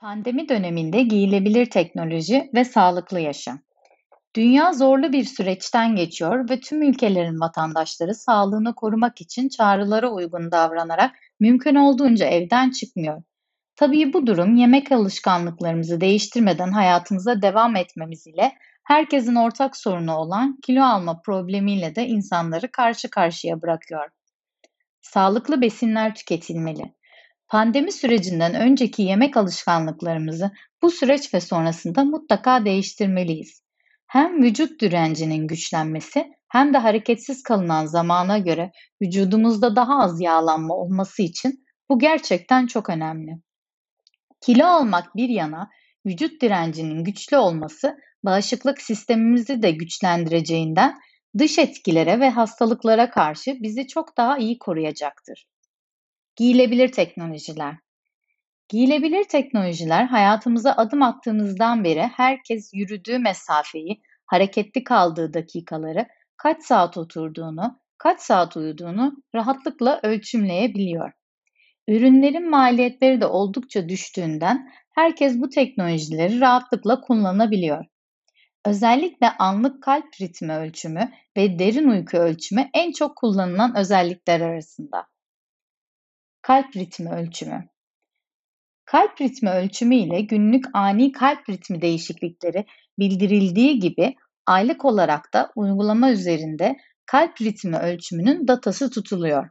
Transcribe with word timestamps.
Pandemi 0.00 0.48
döneminde 0.48 1.02
giyilebilir 1.02 1.70
teknoloji 1.70 2.50
ve 2.54 2.64
sağlıklı 2.64 3.20
yaşam. 3.20 3.58
Dünya 4.36 4.72
zorlu 4.72 5.12
bir 5.12 5.24
süreçten 5.24 5.96
geçiyor 5.96 6.50
ve 6.50 6.60
tüm 6.60 6.82
ülkelerin 6.82 7.40
vatandaşları 7.40 8.14
sağlığını 8.14 8.74
korumak 8.74 9.20
için 9.20 9.48
çağrılara 9.48 10.10
uygun 10.10 10.50
davranarak 10.50 11.14
mümkün 11.40 11.74
olduğunca 11.74 12.26
evden 12.26 12.70
çıkmıyor. 12.70 13.22
Tabii 13.76 14.12
bu 14.12 14.26
durum 14.26 14.56
yemek 14.56 14.92
alışkanlıklarımızı 14.92 16.00
değiştirmeden 16.00 16.72
hayatımıza 16.72 17.42
devam 17.42 17.76
etmemiz 17.76 18.26
ile 18.26 18.52
herkesin 18.84 19.34
ortak 19.34 19.76
sorunu 19.76 20.16
olan 20.16 20.58
kilo 20.62 20.82
alma 20.82 21.20
problemiyle 21.20 21.94
de 21.94 22.06
insanları 22.06 22.72
karşı 22.72 23.10
karşıya 23.10 23.62
bırakıyor. 23.62 24.10
Sağlıklı 25.00 25.60
besinler 25.60 26.14
tüketilmeli. 26.14 26.97
Pandemi 27.48 27.92
sürecinden 27.92 28.54
önceki 28.54 29.02
yemek 29.02 29.36
alışkanlıklarımızı 29.36 30.50
bu 30.82 30.90
süreç 30.90 31.34
ve 31.34 31.40
sonrasında 31.40 32.04
mutlaka 32.04 32.64
değiştirmeliyiz. 32.64 33.62
Hem 34.06 34.42
vücut 34.42 34.80
direncinin 34.80 35.46
güçlenmesi 35.46 36.32
hem 36.48 36.74
de 36.74 36.78
hareketsiz 36.78 37.42
kalınan 37.42 37.86
zamana 37.86 38.38
göre 38.38 38.72
vücudumuzda 39.02 39.76
daha 39.76 40.02
az 40.02 40.20
yağlanma 40.20 40.74
olması 40.74 41.22
için 41.22 41.64
bu 41.90 41.98
gerçekten 41.98 42.66
çok 42.66 42.90
önemli. 42.90 43.32
Kilo 44.40 44.66
almak 44.66 45.16
bir 45.16 45.28
yana 45.28 45.70
vücut 46.06 46.42
direncinin 46.42 47.04
güçlü 47.04 47.36
olması 47.36 47.98
bağışıklık 48.24 48.80
sistemimizi 48.80 49.62
de 49.62 49.70
güçlendireceğinden 49.70 50.98
dış 51.38 51.58
etkilere 51.58 52.20
ve 52.20 52.30
hastalıklara 52.30 53.10
karşı 53.10 53.56
bizi 53.60 53.86
çok 53.86 54.16
daha 54.16 54.38
iyi 54.38 54.58
koruyacaktır. 54.58 55.46
Giyilebilir 56.38 56.92
teknolojiler. 56.92 57.74
Giyilebilir 58.68 59.24
teknolojiler 59.24 60.04
hayatımıza 60.04 60.72
adım 60.72 61.02
attığımızdan 61.02 61.84
beri 61.84 62.02
herkes 62.02 62.70
yürüdüğü 62.74 63.18
mesafeyi, 63.18 64.02
hareketli 64.26 64.84
kaldığı 64.84 65.34
dakikaları, 65.34 66.06
kaç 66.36 66.62
saat 66.62 66.96
oturduğunu, 66.96 67.80
kaç 67.98 68.20
saat 68.20 68.56
uyuduğunu 68.56 69.22
rahatlıkla 69.34 70.00
ölçümleyebiliyor. 70.02 71.12
Ürünlerin 71.88 72.50
maliyetleri 72.50 73.20
de 73.20 73.26
oldukça 73.26 73.88
düştüğünden 73.88 74.70
herkes 74.94 75.40
bu 75.40 75.48
teknolojileri 75.48 76.40
rahatlıkla 76.40 77.00
kullanabiliyor. 77.00 77.84
Özellikle 78.64 79.30
anlık 79.30 79.82
kalp 79.82 80.20
ritmi 80.20 80.52
ölçümü 80.52 81.10
ve 81.36 81.58
derin 81.58 81.88
uyku 81.88 82.16
ölçümü 82.16 82.70
en 82.74 82.92
çok 82.92 83.16
kullanılan 83.16 83.76
özellikler 83.76 84.40
arasında. 84.40 85.06
Kalp 86.48 86.76
ritmi 86.76 87.10
ölçümü. 87.10 87.68
Kalp 88.84 89.20
ritmi 89.20 89.50
ölçümü 89.50 89.96
ile 89.96 90.20
günlük 90.20 90.64
ani 90.74 91.12
kalp 91.12 91.48
ritmi 91.50 91.82
değişiklikleri 91.82 92.64
bildirildiği 92.98 93.78
gibi 93.78 94.14
aylık 94.46 94.84
olarak 94.84 95.34
da 95.34 95.52
uygulama 95.56 96.10
üzerinde 96.10 96.76
kalp 97.06 97.40
ritmi 97.40 97.76
ölçümünün 97.76 98.48
datası 98.48 98.90
tutuluyor. 98.90 99.48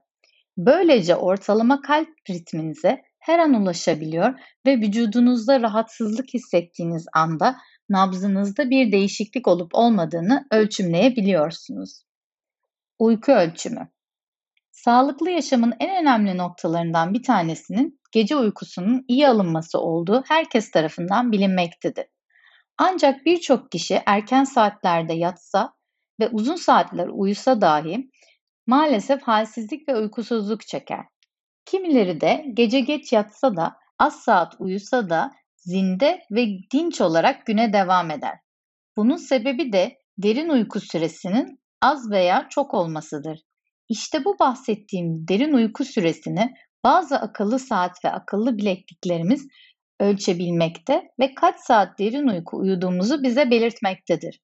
Böylece 0.58 1.16
ortalama 1.16 1.82
kalp 1.82 2.10
ritminize 2.30 3.02
her 3.20 3.40
an 3.40 3.54
ulaşabiliyor 3.54 4.40
ve 4.66 4.78
vücudunuzda 4.78 5.62
rahatsızlık 5.62 6.34
hissettiğiniz 6.34 7.06
anda 7.14 7.56
nabzınızda 7.90 8.70
bir 8.70 8.92
değişiklik 8.92 9.48
olup 9.48 9.76
olmadığını 9.76 10.48
ölçümleyebiliyorsunuz. 10.52 12.04
Uyku 13.00 13.32
ölçümü 13.32 13.88
Sağlıklı 14.78 15.30
yaşamın 15.30 15.74
en 15.80 16.02
önemli 16.02 16.38
noktalarından 16.38 17.14
bir 17.14 17.24
tanesinin 17.24 18.00
gece 18.12 18.36
uykusunun 18.36 19.06
iyi 19.08 19.28
alınması 19.28 19.80
olduğu 19.80 20.24
herkes 20.28 20.72
tarafından 20.72 21.32
bilinmektedir. 21.32 22.06
Ancak 22.78 23.26
birçok 23.26 23.72
kişi 23.72 24.02
erken 24.06 24.44
saatlerde 24.44 25.14
yatsa 25.14 25.74
ve 26.20 26.30
uzun 26.30 26.56
saatler 26.56 27.08
uyusa 27.08 27.62
dahi 27.62 28.10
maalesef 28.68 29.22
halsizlik 29.24 29.90
ve 29.90 29.96
uykusuzluk 29.96 30.62
çeker. 30.68 31.06
Kimileri 31.66 32.22
de 32.22 32.46
gece 32.54 32.80
geç 32.80 33.14
yatsa 33.14 33.56
da 33.56 33.76
az 34.00 34.20
saat 34.20 34.56
uyusa 34.60 35.10
da 35.10 35.32
zinde 35.56 36.22
ve 36.32 36.48
dinç 36.74 37.02
olarak 37.02 37.46
güne 37.46 37.74
devam 37.74 38.12
eder. 38.12 38.40
Bunun 38.98 39.18
sebebi 39.18 39.74
de 39.74 39.98
derin 40.18 40.50
uyku 40.50 40.80
süresinin 40.80 41.60
az 41.82 42.12
veya 42.12 42.48
çok 42.50 42.74
olmasıdır. 42.74 43.47
İşte 43.90 44.26
bu 44.26 44.40
bahsettiğim 44.40 45.28
derin 45.28 45.54
uyku 45.54 45.86
süresini 45.86 46.54
bazı 46.84 47.16
akıllı 47.16 47.60
saat 47.60 48.06
ve 48.06 48.12
akıllı 48.12 48.58
bilekliklerimiz 48.58 49.48
ölçebilmekte 50.00 51.04
ve 51.20 51.34
kaç 51.34 51.60
saat 51.60 52.00
derin 52.00 52.28
uyku 52.28 52.58
uyuduğumuzu 52.58 53.24
bize 53.24 53.52
belirtmektedir. 53.52 54.40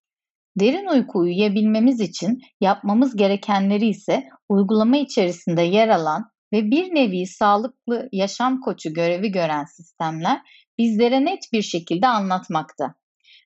Derin 0.60 0.88
uyku 0.88 1.20
uyuyabilmemiz 1.20 2.02
için 2.02 2.42
yapmamız 2.62 3.16
gerekenleri 3.16 3.88
ise 3.88 4.24
uygulama 4.50 4.98
içerisinde 4.98 5.62
yer 5.62 5.90
alan 5.90 6.32
ve 6.54 6.72
bir 6.72 6.96
nevi 6.96 7.28
sağlıklı 7.28 8.10
yaşam 8.12 8.60
koçu 8.60 8.94
görevi 8.94 9.32
gören 9.32 9.66
sistemler 9.66 10.42
bizlere 10.78 11.26
net 11.26 11.40
bir 11.54 11.62
şekilde 11.62 12.08
anlatmakta. 12.08 12.96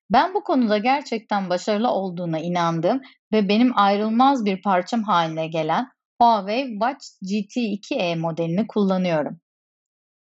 Ben 0.09 0.33
bu 0.33 0.43
konuda 0.43 0.77
gerçekten 0.77 1.49
başarılı 1.49 1.91
olduğuna 1.91 2.39
inandığım 2.39 3.01
ve 3.33 3.49
benim 3.49 3.77
ayrılmaz 3.79 4.45
bir 4.45 4.61
parçam 4.61 5.03
haline 5.03 5.47
gelen 5.47 5.87
Huawei 6.21 6.69
Watch 6.71 7.05
GT2e 7.23 8.15
modelini 8.15 8.67
kullanıyorum. 8.67 9.39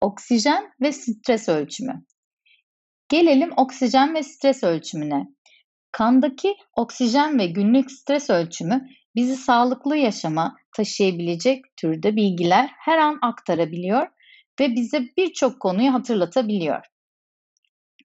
Oksijen 0.00 0.72
ve 0.80 0.92
stres 0.92 1.48
ölçümü. 1.48 2.04
Gelelim 3.08 3.50
oksijen 3.56 4.14
ve 4.14 4.22
stres 4.22 4.64
ölçümüne. 4.64 5.26
Kandaki 5.92 6.56
oksijen 6.76 7.38
ve 7.38 7.46
günlük 7.46 7.90
stres 7.90 8.30
ölçümü 8.30 8.88
bizi 9.14 9.36
sağlıklı 9.36 9.96
yaşama 9.96 10.56
taşıyabilecek 10.76 11.64
türde 11.76 12.16
bilgiler 12.16 12.70
her 12.78 12.98
an 12.98 13.18
aktarabiliyor 13.22 14.06
ve 14.60 14.74
bize 14.74 15.02
birçok 15.16 15.60
konuyu 15.60 15.94
hatırlatabiliyor. 15.94 16.93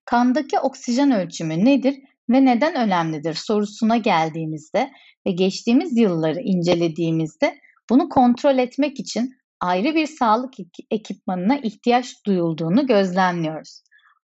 Kandaki 0.09 0.59
oksijen 0.59 1.11
ölçümü 1.11 1.65
nedir 1.65 1.95
ve 2.29 2.45
neden 2.45 2.75
önemlidir 2.75 3.33
sorusuna 3.33 3.97
geldiğimizde 3.97 4.91
ve 5.27 5.31
geçtiğimiz 5.31 5.97
yılları 5.97 6.39
incelediğimizde 6.39 7.59
bunu 7.89 8.09
kontrol 8.09 8.57
etmek 8.57 8.99
için 8.99 9.33
ayrı 9.59 9.95
bir 9.95 10.07
sağlık 10.07 10.53
ekipmanına 10.91 11.57
ihtiyaç 11.57 12.25
duyulduğunu 12.25 12.87
gözlemliyoruz. 12.87 13.83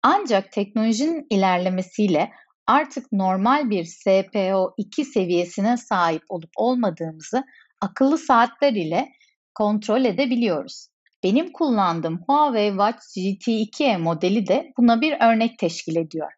Ancak 0.03 0.52
teknolojinin 0.52 1.28
ilerlemesiyle 1.30 2.30
artık 2.68 3.12
normal 3.12 3.69
bir 3.69 3.84
SPO2 3.84 5.03
seviyesine 5.03 5.78
sahip 5.78 6.24
olup 6.30 6.52
olmadığımızı 6.58 7.44
akıllı 7.81 8.18
saatler 8.18 8.74
ile 8.74 9.09
kontrol 9.56 10.06
edebiliyoruz. 10.06 10.88
Benim 11.25 11.52
kullandığım 11.52 12.24
Huawei 12.28 12.69
Watch 12.69 13.03
GT2e 13.18 13.97
modeli 13.97 14.47
de 14.47 14.74
buna 14.78 15.02
bir 15.02 15.18
örnek 15.22 15.59
teşkil 15.59 15.96
ediyor. 15.96 16.31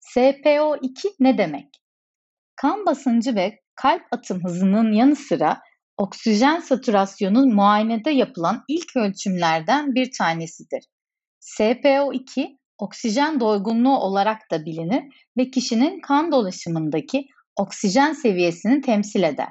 SPO2 0.00 1.14
ne 1.20 1.38
demek? 1.38 1.66
Kan 2.56 2.86
basıncı 2.86 3.34
ve 3.34 3.60
kalp 3.74 4.02
atım 4.12 4.44
hızının 4.44 4.92
yanı 4.92 5.16
sıra 5.16 5.60
oksijen 5.96 6.60
satürasyonu 6.60 7.46
muayenede 7.46 8.10
yapılan 8.10 8.64
ilk 8.68 8.96
ölçümlerden 8.96 9.94
bir 9.94 10.10
tanesidir. 10.18 10.84
SPO2 11.40 12.58
oksijen 12.78 13.40
doygunluğu 13.40 13.98
olarak 13.98 14.50
da 14.50 14.64
bilinir 14.64 15.02
ve 15.36 15.50
kişinin 15.50 16.00
kan 16.00 16.32
dolaşımındaki 16.32 17.26
oksijen 17.56 18.12
seviyesini 18.12 18.80
temsil 18.80 19.22
eder. 19.22 19.48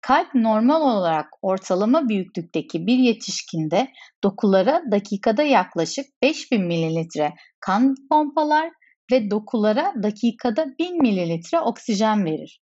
Kalp 0.00 0.34
normal 0.34 0.80
olarak 0.82 1.26
ortalama 1.42 2.08
büyüklükteki 2.08 2.86
bir 2.86 2.98
yetişkinde 2.98 3.88
dokulara 4.24 4.82
dakikada 4.90 5.42
yaklaşık 5.42 6.06
5000 6.22 6.62
mililitre 6.62 7.34
kan 7.60 7.94
pompalar 8.10 8.70
ve 9.12 9.30
dokulara 9.30 9.94
dakikada 10.02 10.66
1000 10.78 11.02
mililitre 11.02 11.60
oksijen 11.60 12.24
verir. 12.24 12.60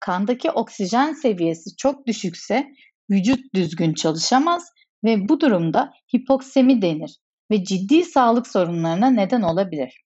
Kandaki 0.00 0.50
oksijen 0.50 1.12
seviyesi 1.12 1.76
çok 1.76 2.06
düşükse 2.06 2.66
vücut 3.10 3.54
düzgün 3.54 3.94
çalışamaz 3.94 4.72
ve 5.04 5.28
bu 5.28 5.40
durumda 5.40 5.92
hipoksemi 6.16 6.82
denir 6.82 7.18
ve 7.50 7.64
ciddi 7.64 8.04
sağlık 8.04 8.46
sorunlarına 8.46 9.10
neden 9.10 9.42
olabilir. 9.42 10.04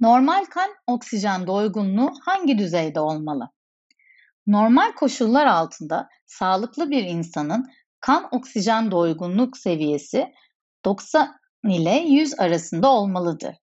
Normal 0.00 0.44
kan 0.44 0.70
oksijen 0.86 1.46
doygunluğu 1.46 2.12
hangi 2.24 2.58
düzeyde 2.58 3.00
olmalı? 3.00 3.53
Normal 4.46 4.92
koşullar 4.92 5.46
altında 5.46 6.08
sağlıklı 6.26 6.90
bir 6.90 7.04
insanın 7.04 7.70
kan 8.00 8.28
oksijen 8.30 8.90
doygunluk 8.90 9.56
seviyesi 9.56 10.32
90 10.84 11.34
ile 11.68 12.04
100 12.08 12.38
arasında 12.38 12.88
olmalıdır. 12.90 13.56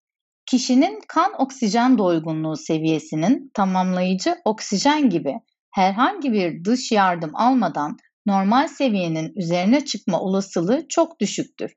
Kişinin 0.46 1.00
kan 1.08 1.40
oksijen 1.40 1.98
doygunluğu 1.98 2.56
seviyesinin 2.56 3.50
tamamlayıcı 3.54 4.36
oksijen 4.44 5.10
gibi 5.10 5.34
herhangi 5.70 6.32
bir 6.32 6.64
dış 6.64 6.92
yardım 6.92 7.30
almadan 7.34 7.96
normal 8.26 8.68
seviyenin 8.68 9.32
üzerine 9.36 9.84
çıkma 9.84 10.20
olasılığı 10.20 10.88
çok 10.88 11.20
düşüktür. 11.20 11.74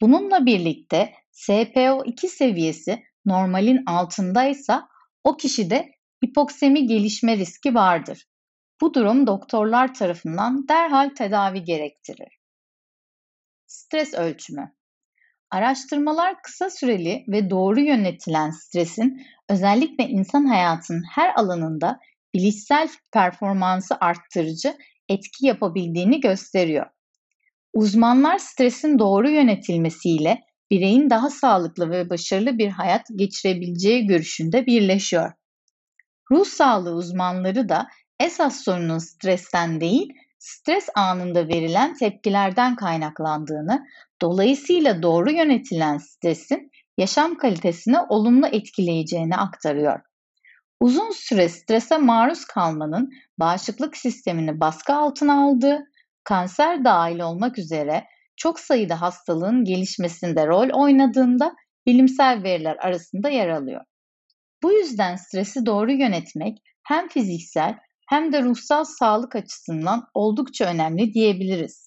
Bununla 0.00 0.46
birlikte 0.46 1.12
SPO2 1.32 2.28
seviyesi 2.28 3.02
normalin 3.26 3.82
altındaysa 3.86 4.88
o 5.24 5.36
kişide 5.36 5.97
hipoksemi 6.24 6.86
gelişme 6.86 7.36
riski 7.36 7.74
vardır. 7.74 8.24
Bu 8.80 8.94
durum 8.94 9.26
doktorlar 9.26 9.94
tarafından 9.94 10.68
derhal 10.68 11.08
tedavi 11.08 11.64
gerektirir. 11.64 12.38
Stres 13.66 14.14
ölçümü 14.14 14.78
Araştırmalar 15.50 16.42
kısa 16.42 16.70
süreli 16.70 17.24
ve 17.28 17.50
doğru 17.50 17.80
yönetilen 17.80 18.50
stresin 18.50 19.26
özellikle 19.48 20.08
insan 20.08 20.46
hayatının 20.46 21.02
her 21.14 21.34
alanında 21.36 21.98
bilişsel 22.34 22.88
performansı 23.12 23.96
arttırıcı 24.00 24.76
etki 25.08 25.46
yapabildiğini 25.46 26.20
gösteriyor. 26.20 26.86
Uzmanlar 27.72 28.38
stresin 28.38 28.98
doğru 28.98 29.30
yönetilmesiyle 29.30 30.40
bireyin 30.70 31.10
daha 31.10 31.30
sağlıklı 31.30 31.90
ve 31.90 32.10
başarılı 32.10 32.58
bir 32.58 32.68
hayat 32.68 33.06
geçirebileceği 33.16 34.06
görüşünde 34.06 34.66
birleşiyor. 34.66 35.32
Ruh 36.30 36.44
sağlığı 36.44 36.94
uzmanları 36.94 37.68
da 37.68 37.88
esas 38.20 38.64
sorunun 38.64 38.98
stresten 38.98 39.80
değil, 39.80 40.12
stres 40.38 40.88
anında 40.94 41.48
verilen 41.48 41.94
tepkilerden 41.94 42.76
kaynaklandığını, 42.76 43.86
dolayısıyla 44.22 45.02
doğru 45.02 45.30
yönetilen 45.30 45.98
stresin 45.98 46.70
yaşam 46.98 47.36
kalitesini 47.36 47.98
olumlu 48.08 48.46
etkileyeceğini 48.46 49.36
aktarıyor. 49.36 50.00
Uzun 50.80 51.10
süre 51.10 51.48
strese 51.48 51.98
maruz 51.98 52.44
kalmanın 52.44 53.10
bağışıklık 53.38 53.96
sistemini 53.96 54.60
baskı 54.60 54.94
altına 54.94 55.44
aldığı, 55.44 55.84
kanser 56.24 56.84
dahil 56.84 57.20
olmak 57.20 57.58
üzere 57.58 58.04
çok 58.36 58.60
sayıda 58.60 59.00
hastalığın 59.00 59.64
gelişmesinde 59.64 60.46
rol 60.46 60.70
oynadığında 60.82 61.54
bilimsel 61.86 62.42
veriler 62.42 62.76
arasında 62.80 63.28
yer 63.28 63.48
alıyor. 63.48 63.84
Bu 64.62 64.72
yüzden 64.72 65.16
stresi 65.16 65.66
doğru 65.66 65.92
yönetmek 65.92 66.58
hem 66.82 67.08
fiziksel 67.08 67.78
hem 68.08 68.32
de 68.32 68.42
ruhsal 68.42 68.84
sağlık 68.84 69.36
açısından 69.36 70.04
oldukça 70.14 70.64
önemli 70.64 71.14
diyebiliriz. 71.14 71.86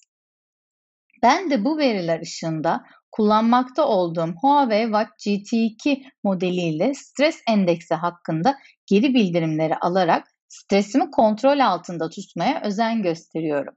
Ben 1.22 1.50
de 1.50 1.64
bu 1.64 1.78
veriler 1.78 2.20
ışığında 2.20 2.84
kullanmakta 3.12 3.86
olduğum 3.86 4.34
Huawei 4.40 4.84
Watch 4.84 5.26
GT2 5.26 6.02
modeliyle 6.24 6.94
stres 6.94 7.42
endeksi 7.48 7.94
hakkında 7.94 8.56
geri 8.86 9.14
bildirimleri 9.14 9.76
alarak 9.76 10.28
stresimi 10.48 11.10
kontrol 11.10 11.58
altında 11.58 12.08
tutmaya 12.08 12.62
özen 12.64 13.02
gösteriyorum. 13.02 13.74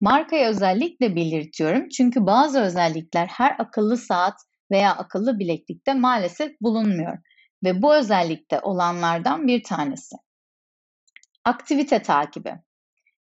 Markayı 0.00 0.46
özellikle 0.46 1.16
belirtiyorum 1.16 1.88
çünkü 1.88 2.26
bazı 2.26 2.60
özellikler 2.60 3.26
her 3.26 3.56
akıllı 3.58 3.96
saat 3.96 4.34
veya 4.70 4.96
akıllı 4.96 5.38
bileklikte 5.38 5.94
maalesef 5.94 6.60
bulunmuyor 6.60 7.18
ve 7.64 7.82
bu 7.82 7.94
özellikte 7.94 8.60
olanlardan 8.60 9.46
bir 9.46 9.62
tanesi. 9.62 10.16
Aktivite 11.44 12.02
takibi. 12.02 12.54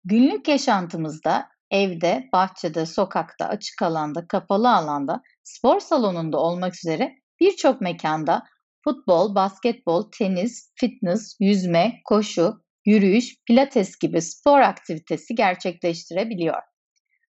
Günlük 0.05 0.49
yaşantımızda 0.49 1.49
evde, 1.71 2.29
bahçede, 2.33 2.87
sokakta, 2.87 3.49
açık 3.49 3.83
alanda, 3.83 4.29
kapalı 4.29 4.75
alanda, 4.75 5.23
spor 5.43 5.81
salonunda 5.81 6.39
olmak 6.39 6.75
üzere 6.75 7.13
birçok 7.41 7.81
mekanda 7.81 8.43
futbol, 8.85 9.35
basketbol, 9.35 10.11
tenis, 10.19 10.73
fitness, 10.75 11.37
yüzme, 11.41 12.01
koşu, 12.05 12.65
yürüyüş, 12.87 13.35
pilates 13.47 13.99
gibi 13.99 14.23
spor 14.23 14.61
aktivitesi 14.61 15.35
gerçekleştirebiliyor. 15.35 16.63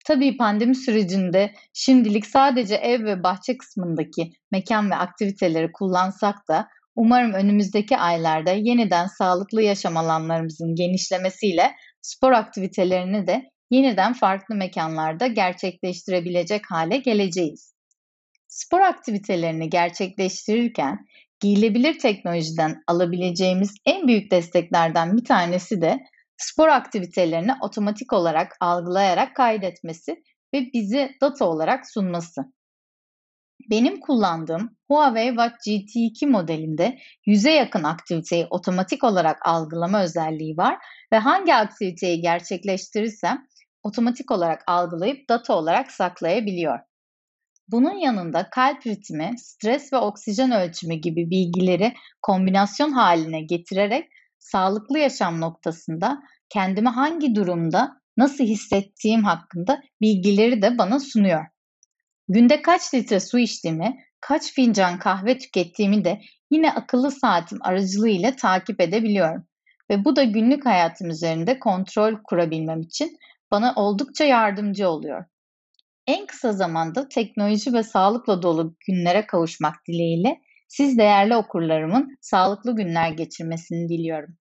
Tabii 0.05 0.37
pandemi 0.37 0.75
sürecinde 0.75 1.53
şimdilik 1.73 2.25
sadece 2.25 2.75
ev 2.75 3.05
ve 3.05 3.23
bahçe 3.23 3.57
kısmındaki 3.57 4.31
mekan 4.51 4.91
ve 4.91 4.95
aktiviteleri 4.95 5.71
kullansak 5.71 6.47
da 6.47 6.67
umarım 6.95 7.33
önümüzdeki 7.33 7.97
aylarda 7.97 8.51
yeniden 8.51 9.07
sağlıklı 9.07 9.61
yaşam 9.61 9.97
alanlarımızın 9.97 10.75
genişlemesiyle 10.75 11.71
spor 12.01 12.31
aktivitelerini 12.31 13.27
de 13.27 13.49
yeniden 13.71 14.13
farklı 14.13 14.55
mekanlarda 14.55 15.27
gerçekleştirebilecek 15.27 16.71
hale 16.71 16.97
geleceğiz. 16.97 17.73
Spor 18.47 18.79
aktivitelerini 18.79 19.69
gerçekleştirirken 19.69 20.97
giyilebilir 21.39 21.99
teknolojiden 21.99 22.83
alabileceğimiz 22.87 23.75
en 23.85 24.07
büyük 24.07 24.31
desteklerden 24.31 25.17
bir 25.17 25.25
tanesi 25.25 25.81
de 25.81 25.99
spor 26.37 26.67
aktivitelerini 26.67 27.51
otomatik 27.61 28.13
olarak 28.13 28.55
algılayarak 28.59 29.35
kaydetmesi 29.35 30.23
ve 30.53 30.69
bizi 30.73 31.11
data 31.21 31.45
olarak 31.45 31.91
sunması. 31.91 32.41
Benim 33.69 33.99
kullandığım 33.99 34.77
Huawei 34.87 35.27
Watch 35.27 35.67
GT2 35.67 36.25
modelinde 36.25 36.99
yüze 37.25 37.51
yakın 37.51 37.83
aktiviteyi 37.83 38.47
otomatik 38.49 39.03
olarak 39.03 39.47
algılama 39.47 40.03
özelliği 40.03 40.57
var 40.57 40.77
ve 41.13 41.17
hangi 41.17 41.53
aktiviteyi 41.53 42.21
gerçekleştirirsem 42.21 43.47
otomatik 43.83 44.31
olarak 44.31 44.63
algılayıp 44.67 45.29
data 45.29 45.55
olarak 45.55 45.91
saklayabiliyor. 45.91 46.79
Bunun 47.67 47.97
yanında 47.97 48.49
kalp 48.49 48.87
ritmi, 48.87 49.33
stres 49.37 49.93
ve 49.93 49.97
oksijen 49.97 50.51
ölçümü 50.51 50.95
gibi 50.95 51.29
bilgileri 51.29 51.93
kombinasyon 52.21 52.91
haline 52.91 53.41
getirerek 53.41 54.09
sağlıklı 54.39 54.99
yaşam 54.99 55.41
noktasında 55.41 56.19
kendimi 56.49 56.89
hangi 56.89 57.35
durumda 57.35 58.01
nasıl 58.17 58.43
hissettiğim 58.43 59.23
hakkında 59.23 59.81
bilgileri 60.01 60.61
de 60.61 60.77
bana 60.77 60.99
sunuyor. 60.99 61.45
Günde 62.29 62.61
kaç 62.61 62.93
litre 62.93 63.19
su 63.19 63.39
içtiğimi, 63.39 63.97
kaç 64.21 64.53
fincan 64.53 64.99
kahve 64.99 65.37
tükettiğimi 65.37 66.05
de 66.05 66.21
yine 66.51 66.71
akıllı 66.71 67.11
saatim 67.11 67.57
aracılığıyla 67.61 68.35
takip 68.35 68.81
edebiliyorum. 68.81 69.47
Ve 69.91 70.05
bu 70.05 70.15
da 70.15 70.23
günlük 70.23 70.65
hayatım 70.65 71.09
üzerinde 71.09 71.59
kontrol 71.59 72.15
kurabilmem 72.23 72.81
için 72.81 73.17
bana 73.51 73.73
oldukça 73.75 74.25
yardımcı 74.25 74.89
oluyor. 74.89 75.25
En 76.07 76.25
kısa 76.25 76.53
zamanda 76.53 77.09
teknoloji 77.09 77.73
ve 77.73 77.83
sağlıkla 77.83 78.41
dolu 78.41 78.75
günlere 78.87 79.25
kavuşmak 79.25 79.75
dileğiyle 79.87 80.41
siz 80.67 80.97
değerli 80.97 81.35
okurlarımın 81.35 82.17
sağlıklı 82.21 82.75
günler 82.75 83.11
geçirmesini 83.11 83.89
diliyorum. 83.89 84.35